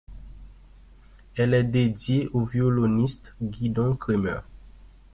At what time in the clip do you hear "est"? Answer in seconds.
1.53-1.63